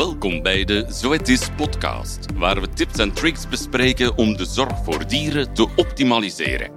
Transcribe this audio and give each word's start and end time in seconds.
Welkom 0.00 0.42
bij 0.42 0.64
de 0.64 0.84
Zoetis 0.88 1.48
podcast, 1.56 2.26
waar 2.34 2.60
we 2.60 2.68
tips 2.68 2.98
en 2.98 3.12
tricks 3.12 3.48
bespreken 3.48 4.16
om 4.16 4.36
de 4.36 4.44
zorg 4.44 4.84
voor 4.84 5.06
dieren 5.06 5.54
te 5.54 5.68
optimaliseren. 5.76 6.70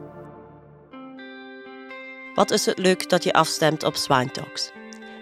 Wat 2.35 2.51
is 2.51 2.65
het 2.65 2.77
leuk 2.77 3.09
dat 3.09 3.23
je 3.23 3.33
afstemt 3.33 3.83
op 3.83 3.95
Swine 3.95 4.31
Talks. 4.31 4.71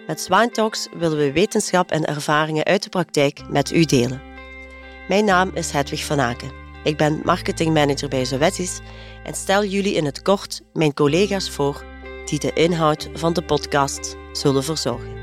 Met 0.06 0.20
Swine 0.20 0.50
Talks 0.50 0.88
willen 0.98 1.18
we 1.18 1.32
wetenschap 1.32 1.90
en 1.90 2.04
ervaringen 2.04 2.64
uit 2.64 2.82
de 2.82 2.88
praktijk 2.88 3.40
met 3.48 3.72
u 3.72 3.84
delen. 3.84 4.22
Mijn 5.08 5.24
naam 5.24 5.50
is 5.54 5.70
Hedwig 5.70 6.04
van 6.04 6.20
Aken. 6.20 6.52
Ik 6.84 6.96
ben 6.96 7.20
marketingmanager 7.24 8.08
bij 8.08 8.24
Zoetis 8.24 8.80
en 9.24 9.34
stel 9.34 9.64
jullie 9.64 9.94
in 9.94 10.04
het 10.04 10.22
kort 10.22 10.60
mijn 10.72 10.94
collega's 10.94 11.50
voor 11.50 11.84
die 12.24 12.38
de 12.38 12.52
inhoud 12.52 13.10
van 13.14 13.32
de 13.32 13.42
podcast 13.42 14.16
zullen 14.32 14.64
verzorgen. 14.64 15.21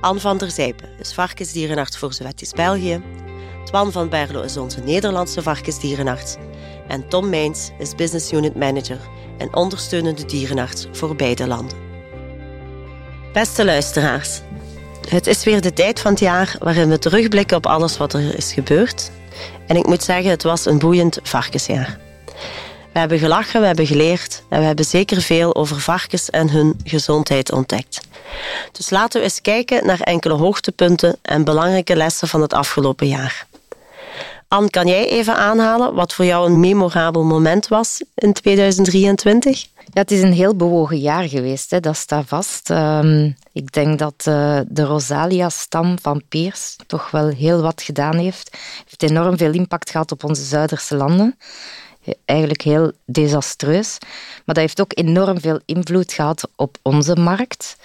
Anne 0.00 0.20
van 0.20 0.38
der 0.38 0.50
Zijpen 0.50 0.88
is 0.98 1.12
varkensdierenarts 1.12 1.98
voor 1.98 2.12
Zoetis 2.12 2.50
België. 2.50 3.02
Twan 3.64 3.92
van 3.92 4.08
Berlo 4.08 4.42
is 4.42 4.56
onze 4.56 4.80
Nederlandse 4.80 5.42
varkensdierenarts. 5.42 6.36
En 6.88 7.08
Tom 7.08 7.28
Meins 7.28 7.70
is 7.78 7.94
business 7.94 8.32
unit 8.32 8.54
manager 8.54 8.98
en 9.38 9.54
ondersteunende 9.54 10.24
dierenarts 10.24 10.86
voor 10.92 11.16
beide 11.16 11.46
landen. 11.46 11.78
Beste 13.32 13.64
luisteraars, 13.64 14.40
het 15.08 15.26
is 15.26 15.44
weer 15.44 15.60
de 15.60 15.72
tijd 15.72 16.00
van 16.00 16.10
het 16.10 16.20
jaar 16.20 16.56
waarin 16.58 16.88
we 16.88 16.98
terugblikken 16.98 17.56
op 17.56 17.66
alles 17.66 17.96
wat 17.96 18.12
er 18.12 18.36
is 18.36 18.52
gebeurd. 18.52 19.10
En 19.66 19.76
ik 19.76 19.86
moet 19.86 20.02
zeggen, 20.02 20.30
het 20.30 20.42
was 20.42 20.66
een 20.66 20.78
boeiend 20.78 21.18
varkensjaar. 21.22 22.09
We 22.92 22.98
hebben 22.98 23.18
gelachen, 23.18 23.60
we 23.60 23.66
hebben 23.66 23.86
geleerd 23.86 24.42
en 24.48 24.60
we 24.60 24.66
hebben 24.66 24.84
zeker 24.84 25.22
veel 25.22 25.54
over 25.54 25.80
varkens 25.80 26.30
en 26.30 26.50
hun 26.50 26.80
gezondheid 26.84 27.52
ontdekt. 27.52 28.00
Dus 28.72 28.90
laten 28.90 29.18
we 29.18 29.24
eens 29.26 29.40
kijken 29.40 29.86
naar 29.86 30.00
enkele 30.00 30.34
hoogtepunten 30.34 31.16
en 31.22 31.44
belangrijke 31.44 31.96
lessen 31.96 32.28
van 32.28 32.42
het 32.42 32.52
afgelopen 32.52 33.06
jaar. 33.06 33.46
Anne, 34.48 34.70
kan 34.70 34.86
jij 34.86 35.08
even 35.08 35.36
aanhalen 35.36 35.94
wat 35.94 36.12
voor 36.12 36.24
jou 36.24 36.50
een 36.50 36.60
memorabel 36.60 37.24
moment 37.24 37.68
was 37.68 38.02
in 38.14 38.32
2023? 38.32 39.66
Ja, 39.92 40.00
het 40.00 40.10
is 40.10 40.22
een 40.22 40.32
heel 40.32 40.56
bewogen 40.56 40.98
jaar 40.98 41.28
geweest, 41.28 41.70
hè. 41.70 41.80
dat 41.80 41.96
staat 41.96 42.24
vast. 42.26 42.70
Um, 42.70 43.36
ik 43.52 43.72
denk 43.72 43.98
dat 43.98 44.24
uh, 44.28 44.60
de 44.68 44.84
Rosalia-stam 44.84 45.98
van 46.00 46.22
Peers 46.28 46.76
toch 46.86 47.10
wel 47.10 47.28
heel 47.28 47.62
wat 47.62 47.82
gedaan 47.82 48.16
heeft. 48.16 48.56
heeft 48.84 49.02
enorm 49.02 49.36
veel 49.36 49.52
impact 49.52 49.90
gehad 49.90 50.12
op 50.12 50.24
onze 50.24 50.44
Zuiderse 50.44 50.96
landen 50.96 51.36
eigenlijk 52.24 52.62
heel 52.62 52.92
desastreus. 53.04 53.98
Maar 54.44 54.54
dat 54.54 54.56
heeft 54.56 54.80
ook 54.80 54.92
enorm 54.94 55.40
veel 55.40 55.60
invloed 55.64 56.12
gehad 56.12 56.48
op 56.56 56.76
onze 56.82 57.16
markt. 57.16 57.76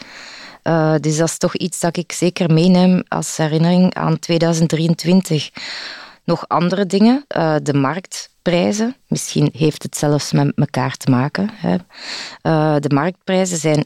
Uh, 0.68 0.96
dus 1.00 1.18
dat 1.18 1.28
is 1.28 1.38
toch 1.38 1.56
iets 1.56 1.80
dat 1.80 1.98
ik 1.98 2.12
zeker 2.12 2.54
meeneem 2.54 3.04
als 3.08 3.38
herinnering 3.38 3.94
aan 3.94 4.20
2023. 4.20 5.50
Nog 6.24 6.48
andere 6.48 6.86
dingen, 6.86 7.26
uh, 7.38 7.56
de 7.64 7.74
marktprijzen. 7.74 8.96
Misschien 9.08 9.50
heeft 9.54 9.84
het 9.84 9.98
zelfs 9.98 10.32
met 10.32 10.52
elkaar 10.56 10.98
te 10.98 11.12
maken. 11.12 11.50
Hè. 11.54 11.76
Uh, 12.44 12.76
de 12.80 12.94
marktprijzen 12.94 13.58
zijn 13.58 13.86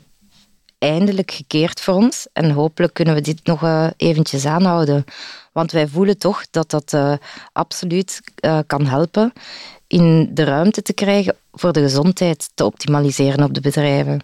eindelijk 0.77 1.31
gekeerd 1.31 1.81
voor 1.81 1.93
ons 1.93 2.27
en 2.33 2.51
hopelijk 2.51 2.93
kunnen 2.93 3.13
we 3.13 3.21
dit 3.21 3.39
nog 3.43 3.91
eventjes 3.97 4.45
aanhouden. 4.45 5.05
Want 5.51 5.71
wij 5.71 5.87
voelen 5.87 6.17
toch 6.17 6.43
dat 6.51 6.69
dat 6.69 6.97
absoluut 7.51 8.21
kan 8.67 8.85
helpen 8.85 9.33
in 9.89 10.29
de 10.33 10.43
ruimte 10.43 10.81
te 10.81 10.93
krijgen 10.93 11.35
voor 11.51 11.73
de 11.73 11.81
gezondheid 11.81 12.49
te 12.53 12.65
optimaliseren 12.65 13.43
op 13.43 13.53
de 13.53 13.61
bedrijven. 13.61 14.21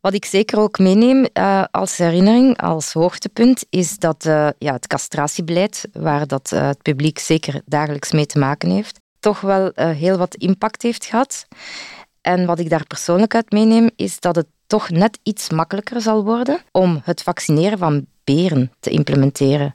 Wat 0.00 0.14
ik 0.14 0.24
zeker 0.24 0.58
ook 0.58 0.78
meeneem 0.78 1.26
uh, 1.32 1.64
als 1.70 1.96
herinnering, 1.96 2.60
als 2.60 2.92
hoogtepunt, 2.92 3.64
is 3.70 3.98
dat 3.98 4.24
uh, 4.24 4.48
ja, 4.58 4.72
het 4.72 4.86
castratiebeleid, 4.86 5.88
waar 5.92 6.26
dat, 6.26 6.50
uh, 6.54 6.66
het 6.66 6.82
publiek 6.82 7.18
zeker 7.18 7.60
dagelijks 7.66 8.12
mee 8.12 8.26
te 8.26 8.38
maken 8.38 8.70
heeft, 8.70 9.00
toch 9.20 9.40
wel 9.40 9.72
heel 9.74 10.16
wat 10.16 10.34
impact 10.34 10.82
heeft 10.82 11.04
gehad. 11.04 11.46
En 12.20 12.46
wat 12.46 12.58
ik 12.58 12.70
daar 12.70 12.86
persoonlijk 12.86 13.34
uit 13.34 13.52
meeneem, 13.52 13.90
is 13.96 14.20
dat 14.20 14.36
het 14.36 14.46
toch 14.66 14.90
net 14.90 15.18
iets 15.22 15.50
makkelijker 15.50 16.00
zal 16.00 16.24
worden 16.24 16.60
om 16.72 17.00
het 17.04 17.22
vaccineren 17.22 17.78
van 17.78 18.06
beren 18.24 18.72
te 18.80 18.90
implementeren. 18.90 19.72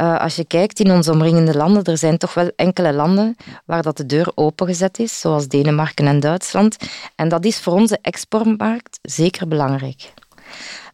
Uh, 0.00 0.18
als 0.18 0.36
je 0.36 0.44
kijkt 0.44 0.80
in 0.80 0.90
onze 0.90 1.12
omringende 1.12 1.56
landen, 1.56 1.84
er 1.84 1.98
zijn 1.98 2.18
toch 2.18 2.34
wel 2.34 2.50
enkele 2.56 2.92
landen 2.92 3.36
waar 3.64 3.82
dat 3.82 3.96
de 3.96 4.06
deur 4.06 4.32
opengezet 4.34 4.98
is, 4.98 5.20
zoals 5.20 5.48
Denemarken 5.48 6.06
en 6.06 6.20
Duitsland. 6.20 6.76
En 7.14 7.28
dat 7.28 7.44
is 7.44 7.60
voor 7.60 7.72
onze 7.72 7.98
exportmarkt 8.02 8.98
zeker 9.02 9.48
belangrijk. 9.48 10.12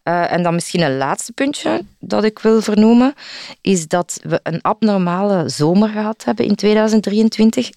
Uh, 0.03 0.31
en 0.31 0.43
dan 0.43 0.53
misschien 0.53 0.81
een 0.81 0.97
laatste 0.97 1.31
puntje 1.31 1.83
dat 1.99 2.23
ik 2.23 2.39
wil 2.39 2.61
vernoemen, 2.61 3.13
is 3.61 3.87
dat 3.87 4.19
we 4.23 4.39
een 4.43 4.61
abnormale 4.61 5.49
zomer 5.49 5.89
gehad 5.89 6.23
hebben 6.23 6.45
in 6.45 6.55
2023 6.55 7.69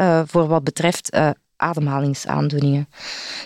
uh, 0.00 0.20
voor 0.26 0.46
wat 0.46 0.64
betreft 0.64 1.16
ademhalingsaandoeningen. 1.56 2.88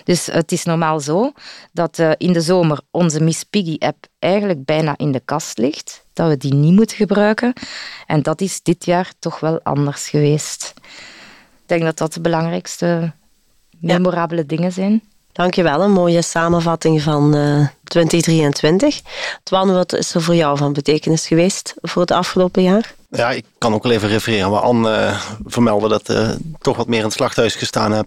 Dus 0.04 0.26
het 0.26 0.52
is 0.52 0.64
normaal 0.64 1.00
zo 1.00 1.32
dat 1.72 1.98
uh, 1.98 2.10
in 2.16 2.32
de 2.32 2.40
zomer 2.40 2.80
onze 2.90 3.22
Miss 3.22 3.44
Piggy-app 3.44 4.06
eigenlijk 4.18 4.64
bijna 4.64 4.94
in 4.96 5.12
de 5.12 5.20
kast 5.24 5.58
ligt, 5.58 6.06
dat 6.12 6.28
we 6.28 6.36
die 6.36 6.54
niet 6.54 6.74
moeten 6.74 6.96
gebruiken. 6.96 7.52
En 8.06 8.22
dat 8.22 8.40
is 8.40 8.62
dit 8.62 8.84
jaar 8.84 9.12
toch 9.18 9.40
wel 9.40 9.62
anders 9.62 10.08
geweest. 10.08 10.74
Ik 11.62 11.66
denk 11.66 11.82
dat 11.82 11.98
dat 11.98 12.12
de 12.12 12.20
belangrijkste 12.20 13.12
memorabele 13.80 14.46
dingen 14.46 14.72
zijn. 14.72 15.02
Dankjewel, 15.32 15.82
een 15.82 15.92
mooie 15.92 16.22
samenvatting 16.22 17.02
van 17.02 17.36
uh, 17.36 17.66
2023. 17.84 19.00
Twan, 19.42 19.72
wat 19.72 19.92
is 19.92 20.14
er 20.14 20.22
voor 20.22 20.34
jou 20.34 20.56
van 20.56 20.72
betekenis 20.72 21.26
geweest 21.26 21.74
voor 21.80 22.02
het 22.02 22.10
afgelopen 22.10 22.62
jaar? 22.62 22.94
Ja, 23.10 23.30
ik 23.30 23.44
kan 23.58 23.74
ook 23.74 23.82
wel 23.82 23.92
even 23.92 24.08
refereren 24.08 24.50
waar 24.50 24.60
Anne 24.60 24.90
uh, 24.90 25.20
vermeldde 25.44 25.88
dat 25.88 26.08
ik 26.08 26.16
uh, 26.16 26.30
toch 26.58 26.76
wat 26.76 26.86
meer 26.86 26.98
in 26.98 27.04
het 27.04 27.12
slachthuis 27.12 27.54
gestaan 27.54 27.92
heb, 27.92 28.06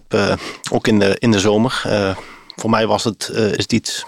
ook 0.70 0.86
in 0.86 0.98
de, 0.98 1.16
in 1.18 1.30
de 1.30 1.40
zomer. 1.40 1.82
voor 2.56 2.70
mij 2.70 2.86
was 2.86 3.04
het 3.04 3.28
is 3.28 3.66
iets 3.66 4.04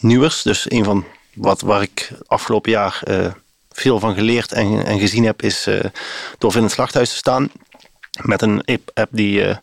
nieuwers, 0.00 0.42
dus 0.42 0.70
een 0.70 0.84
van 0.84 1.04
wat 1.34 1.60
waar 1.60 1.82
ik 1.82 2.12
afgelopen 2.26 2.70
jaar 2.70 3.02
veel 3.70 4.00
van 4.00 4.14
geleerd 4.14 4.52
en, 4.52 4.86
en 4.86 4.98
gezien 4.98 5.24
heb, 5.24 5.42
is 5.42 5.68
door 6.38 6.56
in 6.56 6.62
het 6.62 6.72
slachthuis 6.72 7.10
te 7.10 7.16
staan 7.16 7.50
met 8.22 8.42
een 8.42 8.62
app 8.94 9.08
die 9.10 9.46
uh, 9.46 9.56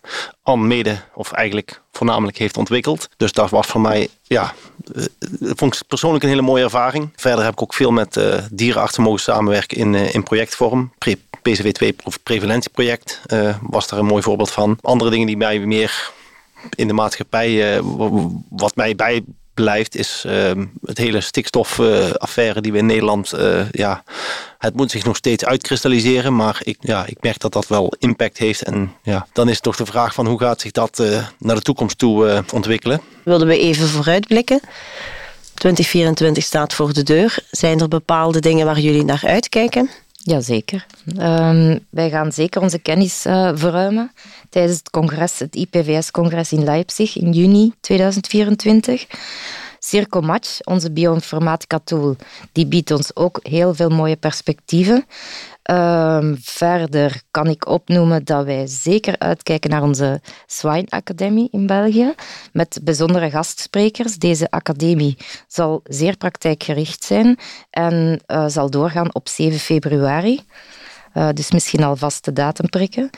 Anne 0.44 0.68
mede, 0.68 0.98
of 1.14 1.32
eigenlijk 1.32 1.82
voornamelijk 1.92 2.38
heeft 2.38 2.58
ontwikkeld. 2.58 3.10
Dus 3.18 3.32
dat 3.32 3.50
was 3.50 3.68
voor 3.68 3.82
mij, 3.82 4.08
ja, 4.24 4.54
uh, 4.96 5.04
vond 5.40 5.76
ik 5.76 5.88
persoonlijk 5.88 6.24
een 6.24 6.30
hele 6.30 6.42
mooie 6.42 6.64
ervaring. 6.64 7.10
Verder 7.16 7.44
heb 7.44 7.54
ik 7.54 7.62
ook 7.62 7.74
veel 7.74 7.92
met 7.92 8.16
uh, 8.16 8.38
dierenartsen 8.52 9.04
mogen 9.04 9.20
samenwerken 9.20 9.78
in, 9.78 9.96
in 9.96 10.24
projectvorm. 10.24 10.94
Pre 10.98 11.18
PCW2 11.50 11.88
preventieproject 12.24 13.22
was 13.62 13.88
daar 13.88 14.00
een 14.00 14.06
mooi 14.06 14.24
voorbeeld 14.24 14.52
van. 14.52 14.78
Andere 14.82 15.10
dingen 15.10 15.28
die 15.28 15.38
mij 15.38 15.60
meer 15.60 16.12
in 16.76 16.88
de 16.88 16.94
maatschappij, 16.94 17.82
wat 18.50 18.76
mij 18.76 18.96
bij 18.96 19.24
blijft, 19.54 19.96
is 19.96 20.24
uh, 20.28 20.52
het 20.86 20.98
hele 20.98 21.22
stikstofaffaire 21.22 22.62
die 22.62 22.72
we 22.72 22.78
in 22.78 22.86
Nederland. 22.86 23.34
Uh, 23.36 23.72
ja, 23.72 24.04
het 24.58 24.76
moet 24.76 24.92
zich 24.92 25.06
nog 25.06 25.16
steeds 25.16 25.46
uitkristalliseren, 25.46 26.36
maar 26.36 26.60
ik, 26.64 26.78
ja, 26.80 27.06
ik 27.06 27.18
merk 27.22 27.40
dat 27.40 27.54
dat 27.54 27.68
wel 27.68 27.94
impact 27.98 28.38
heeft. 28.38 28.64
En 28.64 28.94
ja, 29.04 29.28
dan 29.34 29.50
is 29.50 29.60
toch 29.60 29.76
de 29.76 29.86
vraag 29.86 30.14
van 30.14 30.28
hoe 30.28 30.40
gaat 30.40 30.62
zich 30.62 30.72
dat 30.72 31.00
uh, 31.00 31.28
naar 31.40 31.56
de 31.56 31.62
toekomst 31.62 31.98
toe 31.98 32.44
ontwikkelen. 32.54 33.02
Wilden 33.24 33.48
we 33.48 33.58
even 33.58 33.88
vooruitblikken? 33.88 34.62
2024 35.54 36.44
staat 36.44 36.74
voor 36.74 36.94
de 36.94 37.04
deur. 37.04 37.38
Zijn 37.52 37.80
er 37.80 37.88
bepaalde 37.88 38.40
dingen 38.40 38.66
waar 38.66 38.80
jullie 38.80 39.04
naar 39.04 39.24
uitkijken? 39.26 39.90
Jazeker. 40.24 40.86
Um, 41.20 41.80
wij 41.90 42.10
gaan 42.10 42.32
zeker 42.32 42.62
onze 42.62 42.80
kennis 42.80 43.26
uh, 43.26 43.52
verruimen 43.54 44.12
tijdens 44.50 44.78
het 44.78 44.90
congres, 44.90 45.40
het 45.40 45.56
IPVS-congres 45.56 46.52
in 46.52 46.64
Leipzig 46.64 47.18
in 47.18 47.32
juni 47.32 47.74
2024. 47.80 49.06
Circo 49.86 50.22
Match, 50.22 50.60
onze 50.64 50.92
bioinformatica 50.92 51.80
tool, 51.84 52.16
die 52.52 52.66
biedt 52.66 52.92
ons 52.92 53.16
ook 53.16 53.40
heel 53.42 53.74
veel 53.74 53.90
mooie 53.90 54.16
perspectieven. 54.16 55.06
Um, 55.72 56.38
verder 56.42 57.22
kan 57.32 57.48
ik 57.48 57.68
opnoemen 57.68 58.26
dat 58.26 58.46
wij 58.46 58.68
zeker 58.68 59.20
uitkijken 59.20 59.70
naar 59.70 59.82
onze 59.82 60.22
Swine 60.46 60.88
Academie 60.90 61.48
in 61.52 61.68
België, 61.68 62.14
met 62.52 62.80
bijzondere 62.84 63.30
gastsprekers. 63.30 64.18
Deze 64.18 64.52
academie 64.52 65.18
zal 65.48 65.82
zeer 65.84 66.18
praktijkgericht 66.18 67.04
zijn 67.04 67.40
en 67.70 68.22
uh, 68.28 68.46
zal 68.48 68.70
doorgaan 68.70 69.14
op 69.16 69.30
7 69.30 69.60
februari. 69.60 70.42
Uh, 71.14 71.30
dus 71.34 71.52
misschien 71.52 71.84
alvast 71.84 72.26
de 72.26 72.34
datum 72.34 72.70
prikken. 72.70 73.10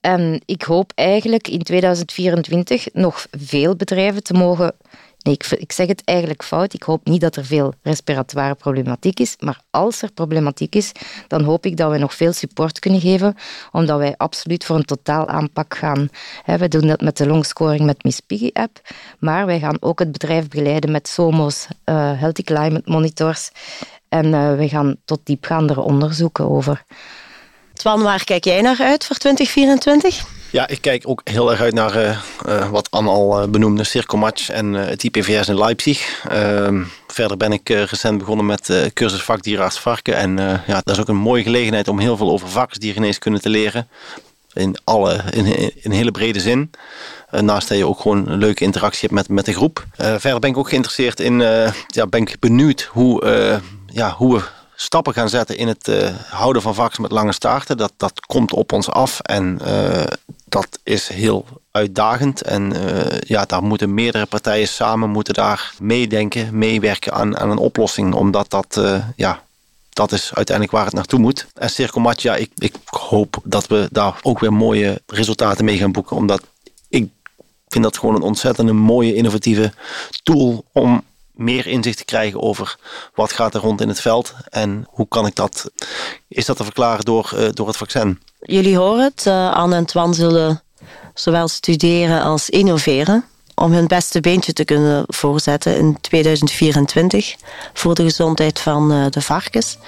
En 0.00 0.42
ik 0.44 0.62
hoop 0.62 0.92
eigenlijk 0.94 1.48
in 1.48 1.62
2024 1.62 2.86
nog 2.92 3.26
veel 3.30 3.76
bedrijven 3.76 4.22
te 4.22 4.32
mogen 4.32 4.74
Nee, 5.22 5.36
ik, 5.58 5.72
zeg 5.72 5.86
het 5.86 6.02
eigenlijk 6.04 6.44
fout. 6.44 6.74
Ik 6.74 6.82
hoop 6.82 7.06
niet 7.06 7.20
dat 7.20 7.36
er 7.36 7.44
veel 7.44 7.74
respiratoire 7.82 8.54
problematiek 8.54 9.20
is. 9.20 9.36
Maar 9.38 9.60
als 9.70 10.02
er 10.02 10.12
problematiek 10.12 10.74
is, 10.74 10.92
dan 11.28 11.42
hoop 11.42 11.66
ik 11.66 11.76
dat 11.76 11.90
we 11.90 11.98
nog 11.98 12.14
veel 12.14 12.32
support 12.32 12.78
kunnen 12.78 13.00
geven. 13.00 13.36
Omdat 13.72 13.98
wij 13.98 14.14
absoluut 14.16 14.64
voor 14.64 14.76
een 14.76 14.84
totaal 14.84 15.28
aanpak 15.28 15.76
gaan. 15.76 16.08
We 16.44 16.68
doen 16.68 16.86
dat 16.86 17.00
met 17.00 17.16
de 17.16 17.26
longscoring 17.26 17.84
met 17.84 18.04
Miss 18.04 18.20
Piggy 18.20 18.50
app. 18.52 18.80
Maar 19.18 19.46
wij 19.46 19.58
gaan 19.58 19.76
ook 19.80 19.98
het 19.98 20.12
bedrijf 20.12 20.48
begeleiden 20.48 20.90
met 20.90 21.08
SOMO's, 21.08 21.66
uh, 21.84 22.20
Healthy 22.20 22.42
Climate 22.42 22.90
Monitors. 22.90 23.50
En 24.08 24.56
we 24.56 24.68
gaan 24.68 24.96
tot 25.04 25.20
diepgaandere 25.24 25.80
onderzoeken 25.80 26.48
over. 26.48 26.84
Twan, 27.72 28.02
waar 28.02 28.24
kijk 28.24 28.44
jij 28.44 28.60
naar 28.60 28.80
uit 28.80 29.06
voor 29.06 29.16
2024? 29.16 30.41
Ja, 30.52 30.68
ik 30.68 30.80
kijk 30.80 31.08
ook 31.08 31.20
heel 31.24 31.50
erg 31.50 31.60
uit 31.60 31.74
naar 31.74 31.96
uh, 31.96 32.18
uh, 32.48 32.70
wat 32.70 32.90
Anne 32.90 33.10
al 33.10 33.42
uh, 33.42 33.48
benoemde, 33.48 33.84
Circomatch 33.84 34.50
en 34.50 34.72
het 34.72 35.02
IPVS 35.02 35.48
in 35.48 35.58
Leipzig. 35.58 36.24
Ehm, 36.28 36.82
verder 37.06 37.36
ben 37.36 37.52
ik 37.52 37.68
recent 37.68 38.18
begonnen 38.18 38.46
met 38.46 38.90
cursus 38.94 39.22
vakdierarts 39.22 39.78
varken. 39.78 40.16
En 40.16 40.36
ja, 40.66 40.80
dat 40.84 40.90
is 40.94 41.00
ook 41.00 41.08
een 41.08 41.16
mooie 41.16 41.42
gelegenheid 41.42 41.88
om 41.88 41.98
heel 41.98 42.16
veel 42.16 42.30
over 42.30 42.48
varkensdiergeneeskunde 42.48 43.40
te 43.40 43.48
leren. 43.48 43.88
In, 44.52 44.76
alle, 44.84 45.22
in, 45.30 45.72
in 45.82 45.90
hele 45.90 46.10
brede 46.10 46.40
zin. 46.40 46.70
naast 47.30 47.68
dat 47.68 47.78
je 47.78 47.86
ook 47.86 48.00
gewoon 48.00 48.28
een 48.28 48.38
leuke 48.38 48.64
interactie 48.64 49.08
hebt 49.08 49.12
met, 49.12 49.28
met 49.28 49.44
de 49.44 49.52
groep. 49.52 49.86
verder 49.96 50.38
ben 50.38 50.50
ik 50.50 50.56
ook 50.56 50.68
geïnteresseerd 50.68 51.20
in, 51.20 51.38
ja, 51.86 52.06
ben 52.08 52.20
ik 52.20 52.36
benieuwd 52.40 52.82
hoe, 52.82 53.24
ja, 53.86 54.10
hoe 54.10 54.34
we 54.34 54.42
stappen 54.82 55.12
gaan 55.12 55.28
zetten 55.28 55.56
in 55.56 55.68
het 55.68 55.88
uh, 55.88 56.08
houden 56.28 56.62
van 56.62 56.74
varkens 56.74 56.98
met 56.98 57.10
lange 57.10 57.32
staarten. 57.32 57.76
Dat, 57.76 57.92
dat 57.96 58.20
komt 58.20 58.52
op 58.52 58.72
ons 58.72 58.90
af 58.90 59.20
en 59.20 59.58
uh, 59.66 60.02
dat 60.44 60.78
is 60.82 61.08
heel 61.08 61.46
uitdagend. 61.70 62.42
En 62.42 62.72
uh, 62.74 63.20
ja, 63.20 63.44
daar 63.44 63.62
moeten 63.62 63.94
meerdere 63.94 64.26
partijen 64.26 64.68
samen 64.68 65.10
moeten 65.10 65.34
daar 65.34 65.74
meedenken, 65.78 66.58
meewerken 66.58 67.12
aan, 67.12 67.38
aan 67.38 67.50
een 67.50 67.58
oplossing. 67.58 68.14
Omdat 68.14 68.50
dat, 68.50 68.80
ja, 69.16 69.42
dat 69.88 70.12
is 70.12 70.34
uiteindelijk 70.34 70.76
waar 70.76 70.84
het 70.84 70.94
naartoe 70.94 71.18
moet. 71.18 71.46
En 71.54 71.70
Circomat, 71.70 72.22
ja, 72.22 72.36
ik, 72.36 72.50
ik 72.56 72.74
hoop 72.84 73.40
dat 73.44 73.66
we 73.66 73.88
daar 73.90 74.18
ook 74.22 74.38
weer 74.38 74.52
mooie 74.52 75.02
resultaten 75.06 75.64
mee 75.64 75.76
gaan 75.78 75.92
boeken. 75.92 76.16
Omdat 76.16 76.42
ik 76.88 77.08
vind 77.68 77.84
dat 77.84 77.98
gewoon 77.98 78.14
een 78.14 78.22
ontzettend 78.22 78.72
mooie, 78.72 79.14
innovatieve 79.14 79.72
tool 80.22 80.64
om 80.72 81.02
meer 81.32 81.66
inzicht 81.66 81.98
te 81.98 82.04
krijgen 82.04 82.42
over 82.42 82.76
wat 83.14 83.32
gaat 83.32 83.54
er 83.54 83.60
rond 83.60 83.80
in 83.80 83.88
het 83.88 84.00
veld 84.00 84.34
en 84.48 84.86
hoe 84.88 85.08
kan 85.08 85.26
ik 85.26 85.34
dat, 85.34 85.70
is 86.28 86.46
dat 86.46 86.56
te 86.56 86.64
verklaren 86.64 87.04
door, 87.04 87.32
uh, 87.34 87.48
door 87.52 87.66
het 87.66 87.76
vaccin? 87.76 88.20
Jullie 88.40 88.76
horen 88.76 89.04
het, 89.04 89.24
uh, 89.26 89.52
Anne 89.52 89.76
en 89.76 89.86
Twan 89.86 90.14
zullen 90.14 90.62
zowel 91.14 91.48
studeren 91.48 92.22
als 92.22 92.50
innoveren 92.50 93.24
om 93.54 93.72
hun 93.72 93.86
beste 93.86 94.20
beentje 94.20 94.52
te 94.52 94.64
kunnen 94.64 95.04
voorzetten 95.06 95.76
in 95.76 96.00
2024 96.00 97.34
voor 97.72 97.94
de 97.94 98.02
gezondheid 98.02 98.60
van 98.60 98.92
uh, 98.92 99.06
de 99.10 99.20
varkens. 99.20 99.78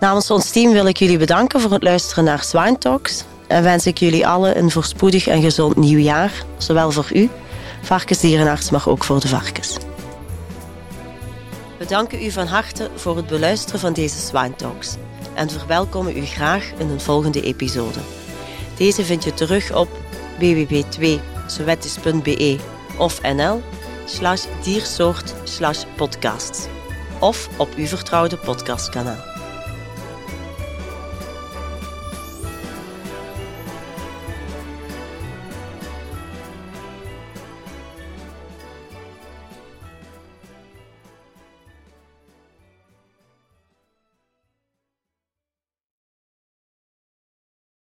Namens 0.00 0.30
ons 0.30 0.50
team 0.50 0.72
wil 0.72 0.86
ik 0.86 0.96
jullie 0.96 1.18
bedanken 1.18 1.60
voor 1.60 1.72
het 1.72 1.82
luisteren 1.82 2.24
naar 2.24 2.42
Swine 2.42 2.78
Talks 2.78 3.24
en 3.46 3.62
wens 3.62 3.86
ik 3.86 3.98
jullie 3.98 4.26
allen 4.26 4.58
een 4.58 4.70
voorspoedig 4.70 5.26
en 5.26 5.42
gezond 5.42 5.76
nieuwjaar, 5.76 6.32
zowel 6.58 6.90
voor 6.90 7.10
u, 7.12 7.30
varkensdierenarts, 7.82 8.70
maar 8.70 8.88
ook 8.88 9.04
voor 9.04 9.20
de 9.20 9.28
varkens. 9.28 9.76
We 11.84 11.90
danken 11.90 12.24
u 12.24 12.30
van 12.30 12.46
harte 12.46 12.90
voor 12.94 13.16
het 13.16 13.26
beluisteren 13.26 13.80
van 13.80 13.92
deze 13.92 14.18
Swine 14.18 14.56
Talks 14.56 14.96
en 15.34 15.50
verwelkomen 15.50 16.16
u 16.16 16.24
graag 16.24 16.72
in 16.78 16.88
een 16.88 17.00
volgende 17.00 17.42
episode. 17.42 17.98
Deze 18.76 19.04
vind 19.04 19.24
je 19.24 19.34
terug 19.34 19.74
op 19.74 19.88
www.sowettis.be 20.38 22.58
of 22.98 23.22
nl 23.22 23.62
slash 24.04 24.44
diersoort 24.62 25.34
slash 25.42 25.84
of 27.20 27.48
op 27.56 27.68
uw 27.76 27.86
vertrouwde 27.86 28.36
podcastkanaal. 28.36 29.33